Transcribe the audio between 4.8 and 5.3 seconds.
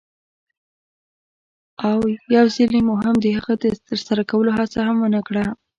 هم ونه